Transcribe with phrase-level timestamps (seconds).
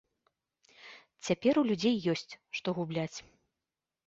[1.27, 2.27] Цяпер у людзей ёсць,
[2.59, 3.17] што губляць.